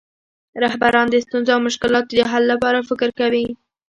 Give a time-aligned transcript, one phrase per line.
[0.63, 3.45] رهبران د ستونزو او مشکلاتو د حل لپاره فکر کوي.